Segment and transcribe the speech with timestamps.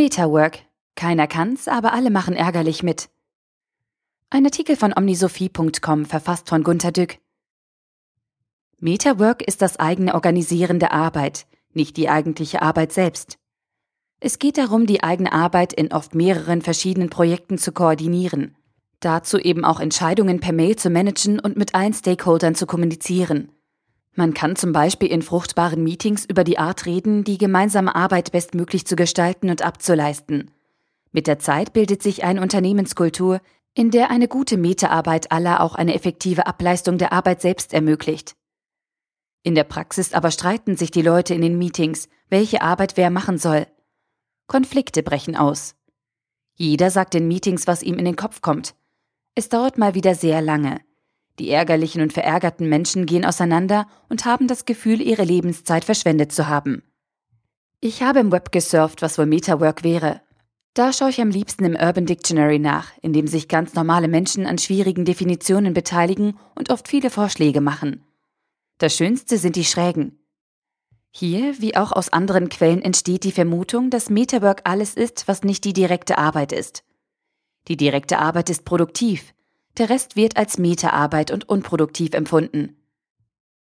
[0.00, 0.60] Metawork.
[0.94, 3.08] Keiner kann's, aber alle machen ärgerlich mit.
[4.30, 7.18] Ein Artikel von omnisophie.com, verfasst von Gunter Dück.
[8.78, 13.38] Metawork ist das eigene Organisieren der Arbeit, nicht die eigentliche Arbeit selbst.
[14.20, 18.54] Es geht darum, die eigene Arbeit in oft mehreren verschiedenen Projekten zu koordinieren.
[19.00, 23.50] Dazu eben auch Entscheidungen per Mail zu managen und mit allen Stakeholdern zu kommunizieren.
[24.18, 28.84] Man kann zum Beispiel in fruchtbaren Meetings über die Art reden, die gemeinsame Arbeit bestmöglich
[28.84, 30.50] zu gestalten und abzuleisten.
[31.12, 33.40] Mit der Zeit bildet sich eine Unternehmenskultur,
[33.74, 38.34] in der eine gute Metaarbeit aller auch eine effektive Ableistung der Arbeit selbst ermöglicht.
[39.44, 43.38] In der Praxis aber streiten sich die Leute in den Meetings, welche Arbeit wer machen
[43.38, 43.68] soll.
[44.48, 45.76] Konflikte brechen aus.
[46.56, 48.74] Jeder sagt in Meetings, was ihm in den Kopf kommt.
[49.36, 50.80] Es dauert mal wieder sehr lange.
[51.38, 56.48] Die ärgerlichen und verärgerten Menschen gehen auseinander und haben das Gefühl, ihre Lebenszeit verschwendet zu
[56.48, 56.82] haben.
[57.80, 60.20] Ich habe im Web gesurft, was wohl Metawork wäre.
[60.74, 64.46] Da schaue ich am liebsten im Urban Dictionary nach, in dem sich ganz normale Menschen
[64.46, 68.04] an schwierigen Definitionen beteiligen und oft viele Vorschläge machen.
[68.78, 70.18] Das Schönste sind die Schrägen.
[71.10, 75.64] Hier, wie auch aus anderen Quellen, entsteht die Vermutung, dass Metawork alles ist, was nicht
[75.64, 76.84] die direkte Arbeit ist.
[77.66, 79.34] Die direkte Arbeit ist produktiv,
[79.76, 82.76] der Rest wird als Metaarbeit und unproduktiv empfunden.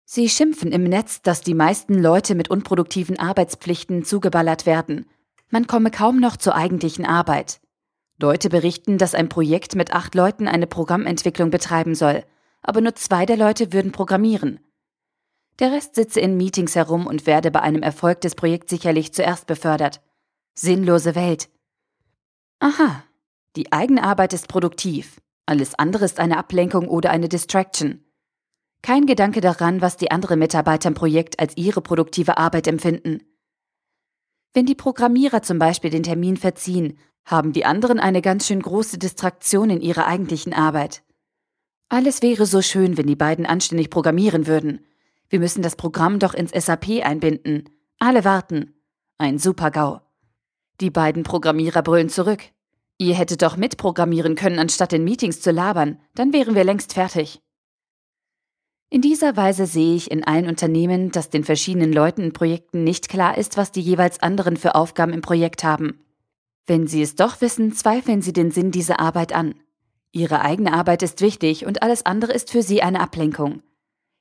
[0.06, 5.08] Sie schimpfen im Netz, dass die meisten Leute mit unproduktiven Arbeitspflichten zugeballert werden.
[5.50, 7.60] Man komme kaum noch zur eigentlichen Arbeit.
[8.20, 12.24] Leute berichten, dass ein Projekt mit acht Leuten eine Programmentwicklung betreiben soll,
[12.62, 14.60] aber nur zwei der Leute würden programmieren.
[15.60, 19.48] Der Rest sitze in Meetings herum und werde bei einem Erfolg des Projekts sicherlich zuerst
[19.48, 20.02] befördert.
[20.54, 21.50] Sinnlose Welt.
[22.60, 23.04] Aha,
[23.56, 25.22] die eigene Arbeit ist produktiv.
[25.46, 28.04] Alles andere ist eine Ablenkung oder eine Distraction.
[28.82, 33.22] Kein Gedanke daran, was die anderen Mitarbeiter im Projekt als ihre produktive Arbeit empfinden.
[34.54, 38.98] Wenn die Programmierer zum Beispiel den Termin verziehen, haben die anderen eine ganz schön große
[38.98, 41.04] Distraktion in ihrer eigentlichen Arbeit.
[41.90, 44.86] Alles wäre so schön, wenn die beiden anständig programmieren würden.
[45.30, 47.70] Wir müssen das Programm doch ins SAP einbinden.
[48.00, 48.74] Alle warten.
[49.18, 50.02] Ein Super-GAU.
[50.82, 52.44] Die beiden Programmierer brüllen zurück.
[52.98, 57.42] Ihr hättet doch mitprogrammieren können, anstatt in Meetings zu labern, dann wären wir längst fertig.
[58.90, 63.10] In dieser Weise sehe ich in allen Unternehmen, dass den verschiedenen Leuten in Projekten nicht
[63.10, 66.06] klar ist, was die jeweils anderen für Aufgaben im Projekt haben.
[66.66, 69.56] Wenn sie es doch wissen, zweifeln sie den Sinn dieser Arbeit an.
[70.12, 73.62] Ihre eigene Arbeit ist wichtig und alles andere ist für sie eine Ablenkung.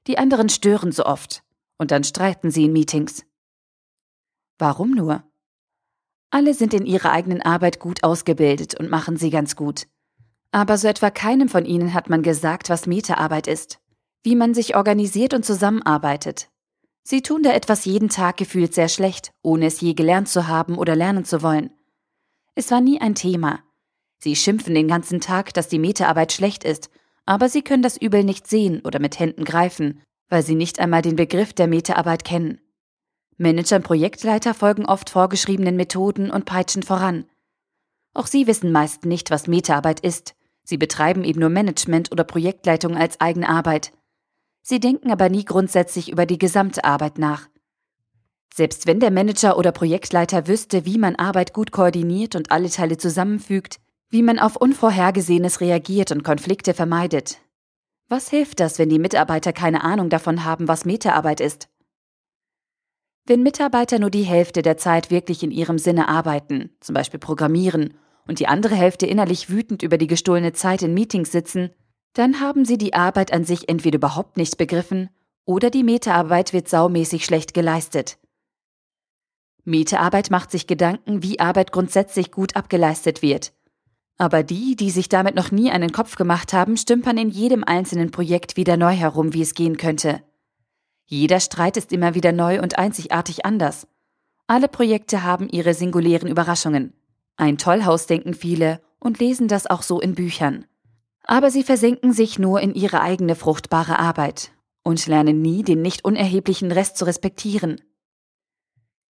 [0.08, 1.44] Die anderen stören so oft
[1.78, 3.24] und dann streiten sie in Meetings.
[4.58, 5.22] Warum nur?
[6.34, 9.86] Alle sind in ihrer eigenen Arbeit gut ausgebildet und machen sie ganz gut.
[10.50, 13.78] Aber so etwa keinem von ihnen hat man gesagt, was Metaarbeit ist,
[14.24, 16.48] wie man sich organisiert und zusammenarbeitet.
[17.04, 20.76] Sie tun da etwas jeden Tag gefühlt sehr schlecht, ohne es je gelernt zu haben
[20.76, 21.70] oder lernen zu wollen.
[22.56, 23.60] Es war nie ein Thema.
[24.18, 26.90] Sie schimpfen den ganzen Tag, dass die Metaarbeit schlecht ist,
[27.26, 30.00] aber sie können das Übel nicht sehen oder mit Händen greifen,
[30.30, 32.58] weil sie nicht einmal den Begriff der Metaarbeit kennen.
[33.36, 37.26] Manager und Projektleiter folgen oft vorgeschriebenen Methoden und peitschen voran.
[38.14, 40.34] Auch sie wissen meist nicht, was Metaarbeit ist.
[40.62, 43.92] Sie betreiben eben nur Management oder Projektleitung als eigene Arbeit.
[44.62, 47.48] Sie denken aber nie grundsätzlich über die gesamte Arbeit nach.
[48.54, 52.96] Selbst wenn der Manager oder Projektleiter wüsste, wie man Arbeit gut koordiniert und alle Teile
[52.96, 53.80] zusammenfügt,
[54.10, 57.38] wie man auf Unvorhergesehenes reagiert und Konflikte vermeidet.
[58.08, 61.68] Was hilft das, wenn die Mitarbeiter keine Ahnung davon haben, was Metaarbeit ist?
[63.26, 67.94] Wenn Mitarbeiter nur die Hälfte der Zeit wirklich in ihrem Sinne arbeiten, zum Beispiel programmieren,
[68.26, 71.70] und die andere Hälfte innerlich wütend über die gestohlene Zeit in Meetings sitzen,
[72.14, 75.10] dann haben sie die Arbeit an sich entweder überhaupt nicht begriffen
[75.46, 78.18] oder die Metaarbeit wird saumäßig schlecht geleistet.
[79.64, 83.52] Metaarbeit macht sich Gedanken, wie Arbeit grundsätzlich gut abgeleistet wird.
[84.16, 88.10] Aber die, die sich damit noch nie einen Kopf gemacht haben, stümpern in jedem einzelnen
[88.10, 90.22] Projekt wieder neu herum, wie es gehen könnte.
[91.06, 93.86] Jeder Streit ist immer wieder neu und einzigartig anders.
[94.46, 96.92] Alle Projekte haben ihre singulären Überraschungen.
[97.36, 100.66] Ein Tollhaus denken viele und lesen das auch so in Büchern.
[101.24, 104.52] Aber sie versenken sich nur in ihre eigene fruchtbare Arbeit
[104.82, 107.80] und lernen nie, den nicht unerheblichen Rest zu respektieren.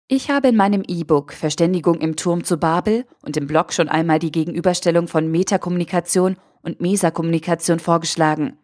[0.07, 4.19] Ich habe in meinem E-Book Verständigung im Turm zu Babel und im Blog schon einmal
[4.19, 8.59] die Gegenüberstellung von Metakommunikation und Mesakommunikation vorgeschlagen.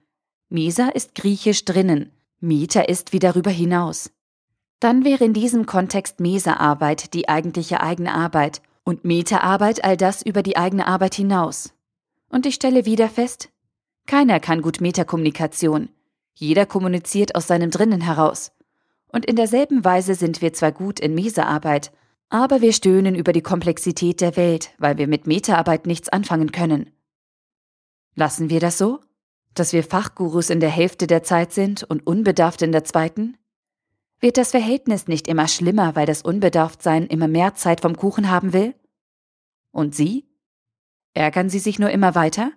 [0.49, 4.11] Mesa ist griechisch drinnen, Mieter ist wie darüber hinaus.
[4.79, 10.41] Dann wäre in diesem Kontext Meserarbeit die eigentliche eigene Arbeit und Metaarbeit all das über
[10.41, 11.73] die eigene Arbeit hinaus.
[12.29, 13.49] Und ich stelle wieder fest,
[14.07, 15.89] keiner kann gut Metakommunikation.
[16.33, 18.51] Jeder kommuniziert aus seinem Drinnen heraus.
[19.07, 21.91] Und in derselben Weise sind wir zwar gut in Meserarbeit,
[22.31, 26.91] Aber wir stöhnen über die Komplexität der Welt, weil wir mit Metaarbeit nichts anfangen können.
[28.15, 28.99] Lassen wir das so?
[29.59, 33.37] Dass wir Fachgurus in der Hälfte der Zeit sind und unbedarft in der zweiten?
[34.21, 38.53] Wird das Verhältnis nicht immer schlimmer, weil das Unbedarftsein immer mehr Zeit vom Kuchen haben
[38.53, 38.73] will?
[39.71, 40.25] Und Sie?
[41.13, 42.53] Ärgern Sie sich nur immer weiter?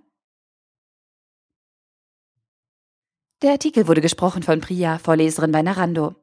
[3.43, 6.15] Der Artikel wurde gesprochen von Priya, Vorleserin bei Narando.